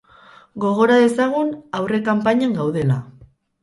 [0.65, 1.53] Gogora dezagun
[1.83, 3.03] aurrekanpainan gaudela.